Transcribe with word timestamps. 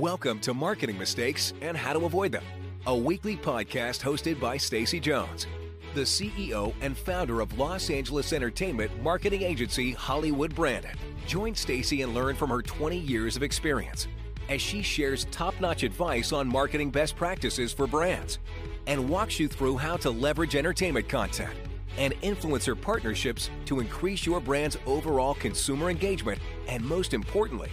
Welcome 0.00 0.40
to 0.40 0.54
Marketing 0.54 0.96
Mistakes 0.96 1.52
and 1.60 1.76
How 1.76 1.92
to 1.92 2.06
Avoid 2.06 2.32
Them, 2.32 2.42
a 2.86 2.96
weekly 2.96 3.36
podcast 3.36 4.00
hosted 4.00 4.40
by 4.40 4.56
Stacy 4.56 4.98
Jones, 4.98 5.46
the 5.94 6.00
CEO 6.00 6.72
and 6.80 6.96
founder 6.96 7.42
of 7.42 7.58
Los 7.58 7.90
Angeles 7.90 8.32
entertainment 8.32 8.90
marketing 9.02 9.42
agency 9.42 9.92
Hollywood 9.92 10.54
Branded. 10.54 10.96
Join 11.26 11.54
Stacy 11.54 12.00
and 12.00 12.14
learn 12.14 12.34
from 12.34 12.48
her 12.48 12.62
20 12.62 12.96
years 12.96 13.36
of 13.36 13.42
experience 13.42 14.08
as 14.48 14.62
she 14.62 14.80
shares 14.80 15.26
top-notch 15.30 15.82
advice 15.82 16.32
on 16.32 16.48
marketing 16.48 16.90
best 16.90 17.14
practices 17.14 17.70
for 17.70 17.86
brands 17.86 18.38
and 18.86 19.06
walks 19.06 19.38
you 19.38 19.48
through 19.48 19.76
how 19.76 19.98
to 19.98 20.10
leverage 20.10 20.56
entertainment 20.56 21.10
content 21.10 21.52
and 21.98 22.18
influencer 22.22 22.80
partnerships 22.80 23.50
to 23.66 23.80
increase 23.80 24.24
your 24.24 24.40
brand's 24.40 24.78
overall 24.86 25.34
consumer 25.34 25.90
engagement 25.90 26.38
and 26.68 26.82
most 26.82 27.12
importantly, 27.12 27.68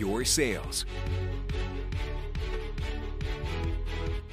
your 0.00 0.24
sales. 0.24 0.84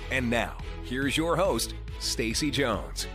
And 0.09 0.29
now, 0.29 0.55
here's 0.83 1.17
your 1.17 1.35
host, 1.35 1.73
Stacy 1.99 2.49
Jones. 2.49 3.07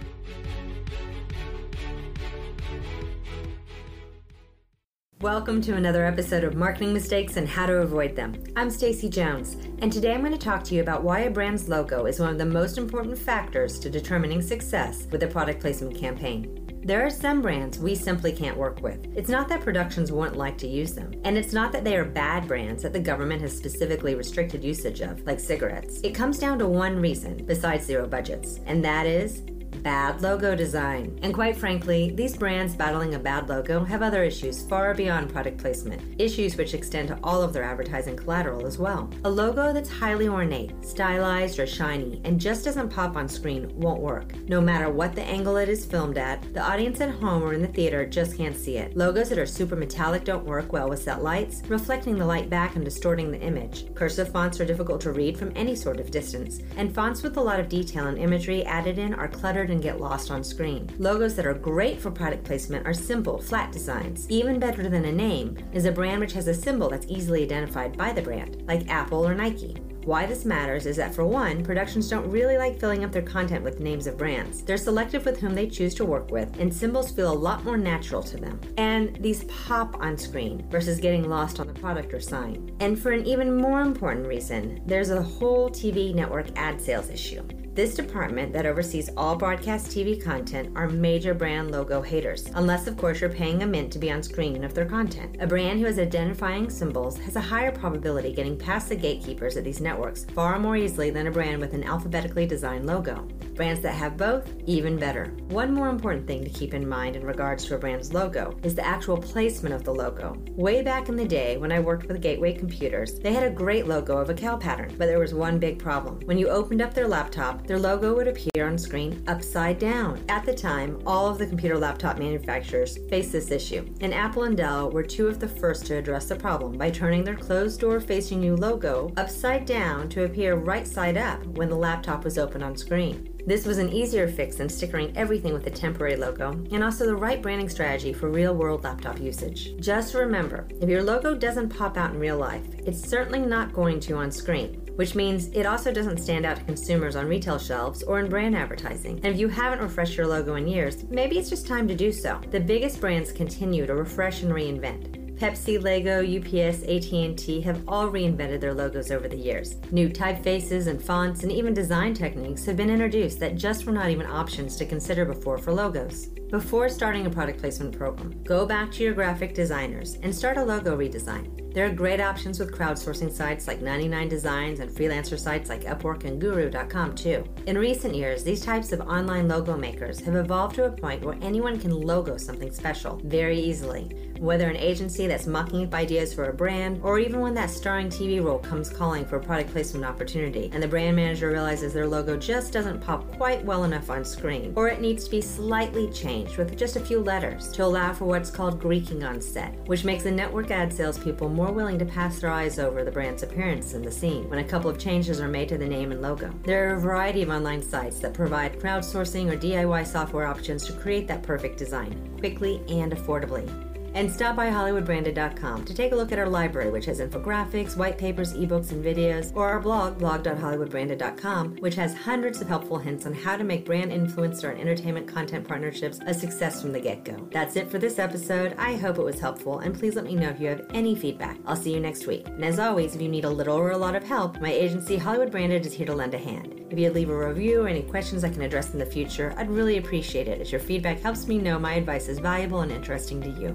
Welcome 5.22 5.62
to 5.62 5.74
another 5.74 6.04
episode 6.04 6.44
of 6.44 6.54
Marketing 6.54 6.92
Mistakes 6.92 7.36
and 7.38 7.48
How 7.48 7.64
to 7.64 7.74
Avoid 7.74 8.14
Them. 8.14 8.34
I'm 8.56 8.68
Stacy 8.68 9.08
Jones, 9.08 9.56
and 9.78 9.90
today 9.90 10.12
I'm 10.12 10.20
going 10.20 10.32
to 10.32 10.38
talk 10.38 10.64
to 10.64 10.74
you 10.74 10.82
about 10.82 11.02
why 11.02 11.20
a 11.20 11.30
brand's 11.30 11.68
logo 11.68 12.04
is 12.04 12.20
one 12.20 12.28
of 12.28 12.38
the 12.38 12.44
most 12.44 12.76
important 12.76 13.16
factors 13.16 13.78
to 13.78 13.88
determining 13.88 14.42
success 14.42 15.06
with 15.10 15.22
a 15.22 15.28
product 15.28 15.60
placement 15.60 15.96
campaign. 15.96 16.61
There 16.84 17.06
are 17.06 17.10
some 17.10 17.42
brands 17.42 17.78
we 17.78 17.94
simply 17.94 18.32
can't 18.32 18.56
work 18.56 18.82
with. 18.82 19.06
It's 19.16 19.28
not 19.28 19.48
that 19.48 19.60
productions 19.60 20.10
won't 20.10 20.36
like 20.36 20.58
to 20.58 20.66
use 20.66 20.94
them, 20.94 21.12
and 21.22 21.38
it's 21.38 21.52
not 21.52 21.70
that 21.70 21.84
they 21.84 21.96
are 21.96 22.04
bad 22.04 22.48
brands 22.48 22.82
that 22.82 22.92
the 22.92 22.98
government 22.98 23.40
has 23.42 23.56
specifically 23.56 24.16
restricted 24.16 24.64
usage 24.64 25.00
of, 25.00 25.24
like 25.24 25.38
cigarettes. 25.38 26.00
It 26.02 26.12
comes 26.12 26.40
down 26.40 26.58
to 26.58 26.66
one 26.66 26.98
reason, 27.00 27.44
besides 27.46 27.86
zero 27.86 28.08
budgets, 28.08 28.58
and 28.66 28.84
that 28.84 29.06
is 29.06 29.42
bad 29.82 30.22
logo 30.22 30.54
design. 30.54 31.18
And 31.22 31.34
quite 31.34 31.56
frankly, 31.56 32.10
these 32.10 32.36
brands 32.36 32.74
battling 32.74 33.14
a 33.14 33.18
bad 33.18 33.48
logo 33.48 33.84
have 33.84 34.02
other 34.02 34.22
issues 34.22 34.62
far 34.66 34.94
beyond 34.94 35.32
product 35.32 35.58
placement, 35.58 36.02
issues 36.20 36.56
which 36.56 36.74
extend 36.74 37.08
to 37.08 37.18
all 37.22 37.42
of 37.42 37.52
their 37.52 37.64
advertising 37.64 38.16
collateral 38.16 38.66
as 38.66 38.78
well. 38.78 39.10
A 39.24 39.30
logo 39.30 39.72
that's 39.72 39.88
highly 39.88 40.28
ornate, 40.28 40.72
stylized, 40.84 41.58
or 41.58 41.66
shiny, 41.66 42.20
and 42.24 42.40
just 42.40 42.64
doesn't 42.64 42.90
pop 42.90 43.16
on 43.16 43.28
screen 43.28 43.70
won't 43.74 44.00
work. 44.00 44.34
No 44.48 44.60
matter 44.60 44.90
what 44.90 45.14
the 45.14 45.22
angle 45.22 45.56
it 45.56 45.68
is 45.68 45.84
filmed 45.84 46.18
at, 46.18 46.42
the 46.54 46.62
audience 46.62 47.00
at 47.00 47.10
home 47.10 47.42
or 47.42 47.54
in 47.54 47.62
the 47.62 47.68
theater 47.68 48.06
just 48.06 48.36
can't 48.36 48.56
see 48.56 48.76
it. 48.76 48.96
Logos 48.96 49.28
that 49.28 49.38
are 49.38 49.46
super 49.46 49.76
metallic 49.76 50.24
don't 50.24 50.44
work 50.44 50.72
well 50.72 50.88
with 50.88 51.02
set 51.02 51.22
lights, 51.22 51.62
reflecting 51.68 52.16
the 52.16 52.26
light 52.26 52.50
back 52.50 52.76
and 52.76 52.84
distorting 52.84 53.30
the 53.30 53.40
image. 53.40 53.92
Cursive 53.94 54.30
fonts 54.30 54.60
are 54.60 54.64
difficult 54.64 55.00
to 55.02 55.12
read 55.12 55.38
from 55.38 55.52
any 55.54 55.74
sort 55.74 56.00
of 56.00 56.10
distance, 56.10 56.60
and 56.76 56.94
fonts 56.94 57.22
with 57.22 57.36
a 57.36 57.40
lot 57.40 57.60
of 57.60 57.68
detail 57.68 58.06
and 58.06 58.18
imagery 58.18 58.64
added 58.64 58.98
in 58.98 59.14
are 59.14 59.28
cluttered 59.28 59.61
and 59.70 59.82
get 59.82 60.00
lost 60.00 60.30
on 60.30 60.44
screen. 60.44 60.90
Logos 60.98 61.34
that 61.36 61.46
are 61.46 61.54
great 61.54 62.00
for 62.00 62.10
product 62.10 62.44
placement 62.44 62.86
are 62.86 62.94
simple, 62.94 63.40
flat 63.40 63.72
designs. 63.72 64.26
Even 64.28 64.58
better 64.58 64.88
than 64.88 65.04
a 65.04 65.12
name 65.12 65.56
is 65.72 65.84
a 65.84 65.92
brand 65.92 66.20
which 66.20 66.32
has 66.32 66.48
a 66.48 66.54
symbol 66.54 66.88
that's 66.88 67.06
easily 67.08 67.42
identified 67.42 67.96
by 67.96 68.12
the 68.12 68.22
brand, 68.22 68.62
like 68.66 68.88
Apple 68.88 69.26
or 69.26 69.34
Nike. 69.34 69.76
Why 70.04 70.26
this 70.26 70.44
matters 70.44 70.86
is 70.86 70.96
that 70.96 71.14
for 71.14 71.24
one, 71.24 71.62
productions 71.62 72.10
don't 72.10 72.28
really 72.28 72.58
like 72.58 72.80
filling 72.80 73.04
up 73.04 73.12
their 73.12 73.22
content 73.22 73.62
with 73.62 73.78
names 73.78 74.08
of 74.08 74.18
brands. 74.18 74.62
They're 74.62 74.76
selective 74.76 75.24
with 75.24 75.38
whom 75.38 75.54
they 75.54 75.68
choose 75.68 75.94
to 75.94 76.04
work 76.04 76.32
with, 76.32 76.58
and 76.58 76.74
symbols 76.74 77.12
feel 77.12 77.30
a 77.30 77.32
lot 77.32 77.64
more 77.64 77.76
natural 77.76 78.22
to 78.24 78.36
them. 78.36 78.60
And 78.78 79.14
these 79.22 79.44
pop 79.44 79.96
on 80.00 80.18
screen 80.18 80.68
versus 80.70 80.98
getting 80.98 81.28
lost 81.28 81.60
on 81.60 81.68
the 81.68 81.74
product 81.74 82.12
or 82.12 82.20
sign. 82.20 82.74
And 82.80 82.98
for 82.98 83.12
an 83.12 83.24
even 83.26 83.56
more 83.56 83.80
important 83.80 84.26
reason, 84.26 84.82
there's 84.86 85.10
a 85.10 85.22
whole 85.22 85.70
TV 85.70 86.12
network 86.12 86.48
ad 86.56 86.80
sales 86.80 87.08
issue. 87.08 87.46
This 87.74 87.94
department 87.94 88.52
that 88.52 88.66
oversees 88.66 89.08
all 89.16 89.34
broadcast 89.34 89.86
TV 89.86 90.22
content 90.22 90.70
are 90.76 90.90
major 90.90 91.32
brand 91.32 91.70
logo 91.70 92.02
haters, 92.02 92.44
unless, 92.54 92.86
of 92.86 92.98
course, 92.98 93.22
you're 93.22 93.30
paying 93.30 93.62
a 93.62 93.66
mint 93.66 93.90
to 93.94 93.98
be 93.98 94.12
on 94.12 94.22
screen 94.22 94.62
of 94.62 94.74
their 94.74 94.84
content. 94.84 95.38
A 95.40 95.46
brand 95.46 95.80
who 95.80 95.86
has 95.86 95.98
identifying 95.98 96.68
symbols 96.68 97.16
has 97.20 97.36
a 97.36 97.40
higher 97.40 97.72
probability 97.72 98.34
getting 98.34 98.58
past 98.58 98.90
the 98.90 98.94
gatekeepers 98.94 99.56
at 99.56 99.64
these 99.64 99.80
networks 99.80 100.26
far 100.34 100.58
more 100.58 100.76
easily 100.76 101.08
than 101.08 101.28
a 101.28 101.30
brand 101.30 101.62
with 101.62 101.72
an 101.72 101.82
alphabetically 101.82 102.44
designed 102.44 102.84
logo. 102.84 103.26
Brands 103.54 103.80
that 103.82 103.94
have 103.94 104.16
both, 104.16 104.50
even 104.66 104.96
better. 104.96 105.26
One 105.48 105.74
more 105.74 105.90
important 105.90 106.26
thing 106.26 106.42
to 106.42 106.50
keep 106.50 106.72
in 106.72 106.88
mind 106.88 107.16
in 107.16 107.24
regards 107.24 107.66
to 107.66 107.74
a 107.74 107.78
brand's 107.78 108.14
logo 108.14 108.56
is 108.62 108.74
the 108.74 108.86
actual 108.86 109.18
placement 109.18 109.74
of 109.74 109.84
the 109.84 109.92
logo. 109.92 110.36
Way 110.52 110.82
back 110.82 111.10
in 111.10 111.16
the 111.16 111.28
day, 111.28 111.58
when 111.58 111.70
I 111.70 111.78
worked 111.78 112.08
with 112.08 112.22
Gateway 112.22 112.54
Computers, 112.54 113.18
they 113.18 113.34
had 113.34 113.42
a 113.42 113.50
great 113.50 113.86
logo 113.86 114.16
of 114.16 114.30
a 114.30 114.34
cow 114.34 114.56
pattern, 114.56 114.94
but 114.96 115.06
there 115.06 115.18
was 115.18 115.34
one 115.34 115.58
big 115.58 115.78
problem. 115.78 116.20
When 116.24 116.38
you 116.38 116.48
opened 116.48 116.80
up 116.80 116.94
their 116.94 117.06
laptop, 117.06 117.66
their 117.66 117.78
logo 117.78 118.14
would 118.16 118.28
appear 118.28 118.66
on 118.66 118.78
screen 118.78 119.22
upside 119.26 119.78
down. 119.78 120.24
At 120.28 120.46
the 120.46 120.54
time, 120.54 121.02
all 121.06 121.28
of 121.28 121.38
the 121.38 121.46
computer 121.46 121.76
laptop 121.76 122.18
manufacturers 122.18 122.98
faced 123.10 123.32
this 123.32 123.50
issue, 123.50 123.86
and 124.00 124.14
Apple 124.14 124.44
and 124.44 124.56
Dell 124.56 124.90
were 124.90 125.02
two 125.02 125.26
of 125.28 125.40
the 125.40 125.48
first 125.48 125.84
to 125.86 125.96
address 125.96 126.26
the 126.26 126.36
problem 126.36 126.78
by 126.78 126.90
turning 126.90 127.22
their 127.22 127.36
closed 127.36 127.80
door 127.80 128.00
facing 128.00 128.42
you 128.42 128.56
logo 128.56 129.12
upside 129.16 129.66
down 129.66 130.08
to 130.08 130.24
appear 130.24 130.54
right 130.54 130.86
side 130.86 131.16
up 131.16 131.44
when 131.58 131.68
the 131.68 131.76
laptop 131.76 132.24
was 132.24 132.38
open 132.38 132.62
on 132.62 132.76
screen. 132.76 133.28
This 133.46 133.66
was 133.66 133.78
an 133.78 133.92
easier 133.92 134.28
fix 134.28 134.56
than 134.56 134.68
stickering 134.68 135.16
everything 135.16 135.52
with 135.52 135.66
a 135.66 135.70
temporary 135.70 136.16
logo, 136.16 136.50
and 136.70 136.84
also 136.84 137.06
the 137.06 137.16
right 137.16 137.42
branding 137.42 137.68
strategy 137.68 138.12
for 138.12 138.30
real 138.30 138.54
world 138.54 138.84
laptop 138.84 139.20
usage. 139.20 139.76
Just 139.78 140.14
remember 140.14 140.68
if 140.80 140.88
your 140.88 141.02
logo 141.02 141.34
doesn't 141.34 141.70
pop 141.70 141.96
out 141.96 142.12
in 142.12 142.20
real 142.20 142.38
life, 142.38 142.66
it's 142.86 143.00
certainly 143.00 143.40
not 143.40 143.72
going 143.72 144.00
to 144.00 144.16
on 144.16 144.30
screen 144.30 144.82
which 144.96 145.14
means 145.14 145.48
it 145.48 145.66
also 145.66 145.92
doesn't 145.92 146.18
stand 146.18 146.44
out 146.44 146.56
to 146.56 146.64
consumers 146.64 147.16
on 147.16 147.26
retail 147.26 147.58
shelves 147.58 148.02
or 148.02 148.20
in 148.20 148.28
brand 148.28 148.56
advertising. 148.56 149.16
And 149.24 149.34
if 149.34 149.38
you 149.38 149.48
haven't 149.48 149.80
refreshed 149.80 150.16
your 150.16 150.26
logo 150.26 150.56
in 150.56 150.66
years, 150.66 151.04
maybe 151.04 151.38
it's 151.38 151.50
just 151.50 151.66
time 151.66 151.88
to 151.88 151.94
do 151.94 152.12
so. 152.12 152.40
The 152.50 152.60
biggest 152.60 153.00
brands 153.00 153.32
continue 153.32 153.86
to 153.86 153.94
refresh 153.94 154.42
and 154.42 154.52
reinvent. 154.52 155.21
Pepsi, 155.42 155.82
Lego, 155.82 156.20
UPS, 156.22 156.84
AT&T 156.84 157.62
have 157.62 157.82
all 157.88 158.08
reinvented 158.08 158.60
their 158.60 158.72
logos 158.72 159.10
over 159.10 159.26
the 159.26 159.36
years. 159.36 159.74
New 159.90 160.08
typefaces 160.08 160.86
and 160.86 161.02
fonts 161.02 161.42
and 161.42 161.50
even 161.50 161.74
design 161.74 162.14
techniques 162.14 162.64
have 162.64 162.76
been 162.76 162.88
introduced 162.88 163.40
that 163.40 163.56
just 163.56 163.84
were 163.84 163.90
not 163.90 164.08
even 164.08 164.24
options 164.24 164.76
to 164.76 164.86
consider 164.86 165.24
before 165.24 165.58
for 165.58 165.72
logos. 165.72 166.28
Before 166.52 166.90
starting 166.90 167.24
a 167.24 167.30
product 167.30 167.60
placement 167.60 167.96
program, 167.96 168.42
go 168.44 168.66
back 168.66 168.92
to 168.92 169.02
your 169.02 169.14
graphic 169.14 169.54
designers 169.54 170.18
and 170.22 170.34
start 170.34 170.58
a 170.58 170.62
logo 170.62 170.94
redesign. 170.94 171.62
There 171.72 171.86
are 171.86 171.90
great 171.90 172.20
options 172.20 172.58
with 172.58 172.76
crowdsourcing 172.76 173.32
sites 173.32 173.66
like 173.66 173.80
99 173.80 174.28
Designs 174.28 174.80
and 174.80 174.90
freelancer 174.90 175.38
sites 175.38 175.70
like 175.70 175.84
Upwork 175.84 176.24
and 176.24 176.38
Guru.com 176.38 177.14
too. 177.14 177.44
In 177.66 177.78
recent 177.78 178.14
years, 178.14 178.44
these 178.44 178.62
types 178.62 178.92
of 178.92 179.00
online 179.00 179.48
logo 179.48 179.74
makers 179.78 180.20
have 180.20 180.36
evolved 180.36 180.74
to 180.74 180.84
a 180.84 180.90
point 180.90 181.24
where 181.24 181.38
anyone 181.40 181.80
can 181.80 181.98
logo 181.98 182.36
something 182.36 182.70
special 182.70 183.22
very 183.24 183.58
easily. 183.58 184.14
Whether 184.38 184.68
an 184.68 184.76
agency 184.76 185.26
that's 185.26 185.46
mucking 185.46 185.86
up 185.86 185.94
ideas 185.94 186.34
for 186.34 186.50
a 186.50 186.52
brand, 186.52 187.00
or 187.02 187.18
even 187.18 187.40
when 187.40 187.54
that 187.54 187.70
starring 187.70 188.08
TV 188.08 188.44
role 188.44 188.58
comes 188.58 188.90
calling 188.90 189.24
for 189.24 189.36
a 189.36 189.42
product 189.42 189.70
placement 189.70 190.04
opportunity, 190.04 190.68
and 190.74 190.82
the 190.82 190.88
brand 190.88 191.16
manager 191.16 191.48
realizes 191.48 191.94
their 191.94 192.08
logo 192.08 192.36
just 192.36 192.72
doesn't 192.72 193.00
pop 193.00 193.30
quite 193.36 193.64
well 193.64 193.84
enough 193.84 194.10
on 194.10 194.24
screen, 194.24 194.74
or 194.76 194.88
it 194.88 195.00
needs 195.00 195.24
to 195.24 195.30
be 195.30 195.40
slightly 195.40 196.10
changed 196.42 196.58
with 196.58 196.76
just 196.76 196.96
a 196.96 197.00
few 197.00 197.20
letters 197.20 197.70
to 197.72 197.84
allow 197.84 198.12
for 198.12 198.24
what's 198.24 198.50
called 198.50 198.80
greeking 198.80 199.26
on 199.26 199.40
set, 199.40 199.74
which 199.86 200.04
makes 200.04 200.24
the 200.24 200.30
network 200.30 200.70
ad 200.70 200.92
salespeople 200.92 201.48
more 201.48 201.72
willing 201.72 201.98
to 201.98 202.04
pass 202.04 202.40
their 202.40 202.50
eyes 202.50 202.78
over 202.78 203.04
the 203.04 203.10
brand's 203.10 203.42
appearance 203.42 203.94
in 203.94 204.02
the 204.02 204.10
scene 204.10 204.48
when 204.48 204.58
a 204.58 204.64
couple 204.64 204.90
of 204.90 204.98
changes 204.98 205.40
are 205.40 205.48
made 205.48 205.68
to 205.68 205.78
the 205.78 205.86
name 205.86 206.12
and 206.12 206.22
logo. 206.22 206.52
There 206.64 206.90
are 206.90 206.94
a 206.94 207.00
variety 207.00 207.42
of 207.42 207.50
online 207.50 207.82
sites 207.82 208.18
that 208.20 208.34
provide 208.34 208.80
crowdsourcing 208.80 209.52
or 209.52 209.56
DIY 209.56 210.06
software 210.06 210.46
options 210.46 210.86
to 210.86 210.92
create 210.92 211.28
that 211.28 211.42
perfect 211.42 211.78
design 211.78 212.36
quickly 212.38 212.82
and 212.88 213.12
affordably. 213.12 213.91
And 214.14 214.30
stop 214.30 214.56
by 214.56 214.68
HollywoodBranded.com 214.68 215.86
to 215.86 215.94
take 215.94 216.12
a 216.12 216.16
look 216.16 216.32
at 216.32 216.38
our 216.38 216.48
library, 216.48 216.90
which 216.90 217.06
has 217.06 217.20
infographics, 217.20 217.96
white 217.96 218.18
papers, 218.18 218.52
ebooks, 218.52 218.92
and 218.92 219.02
videos, 219.02 219.54
or 219.56 219.68
our 219.68 219.80
blog, 219.80 220.18
blog.hollywoodbranded.com, 220.18 221.76
which 221.76 221.94
has 221.94 222.14
hundreds 222.14 222.60
of 222.60 222.68
helpful 222.68 222.98
hints 222.98 223.24
on 223.24 223.32
how 223.32 223.56
to 223.56 223.64
make 223.64 223.86
brand 223.86 224.12
influencer 224.12 224.70
and 224.70 224.80
entertainment 224.80 225.26
content 225.26 225.66
partnerships 225.66 226.20
a 226.26 226.34
success 226.34 226.82
from 226.82 226.92
the 226.92 227.00
get 227.00 227.24
go. 227.24 227.48
That's 227.52 227.76
it 227.76 227.90
for 227.90 227.98
this 227.98 228.18
episode. 228.18 228.74
I 228.76 228.96
hope 228.96 229.16
it 229.16 229.24
was 229.24 229.40
helpful, 229.40 229.78
and 229.78 229.98
please 229.98 230.14
let 230.14 230.26
me 230.26 230.34
know 230.34 230.50
if 230.50 230.60
you 230.60 230.68
have 230.68 230.86
any 230.92 231.14
feedback. 231.14 231.58
I'll 231.66 231.74
see 231.74 231.94
you 231.94 232.00
next 232.00 232.26
week. 232.26 232.46
And 232.48 232.64
as 232.64 232.78
always, 232.78 233.14
if 233.14 233.22
you 233.22 233.28
need 233.28 233.46
a 233.46 233.50
little 233.50 233.76
or 233.78 233.92
a 233.92 233.96
lot 233.96 234.14
of 234.14 234.24
help, 234.24 234.60
my 234.60 234.70
agency, 234.70 235.16
Hollywood 235.16 235.50
Branded, 235.50 235.86
is 235.86 235.94
here 235.94 236.06
to 236.06 236.14
lend 236.14 236.34
a 236.34 236.38
hand. 236.38 236.84
If 236.90 236.98
you'd 236.98 237.14
leave 237.14 237.30
a 237.30 237.48
review 237.48 237.82
or 237.82 237.88
any 237.88 238.02
questions 238.02 238.44
I 238.44 238.50
can 238.50 238.60
address 238.60 238.92
in 238.92 238.98
the 238.98 239.06
future, 239.06 239.54
I'd 239.56 239.70
really 239.70 239.96
appreciate 239.96 240.48
it 240.48 240.60
as 240.60 240.70
your 240.70 240.80
feedback 240.82 241.20
helps 241.20 241.48
me 241.48 241.56
know 241.56 241.78
my 241.78 241.94
advice 241.94 242.28
is 242.28 242.38
valuable 242.38 242.82
and 242.82 242.92
interesting 242.92 243.40
to 243.40 243.48
you. 243.48 243.74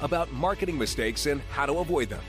about 0.00 0.32
marketing 0.32 0.78
mistakes 0.78 1.26
and 1.26 1.40
how 1.50 1.66
to 1.66 1.78
avoid 1.78 2.08
them. 2.08 2.22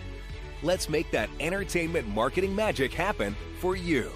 Let's 0.63 0.89
make 0.89 1.09
that 1.11 1.29
entertainment 1.39 2.07
marketing 2.07 2.55
magic 2.55 2.93
happen 2.93 3.35
for 3.59 3.75
you. 3.75 4.11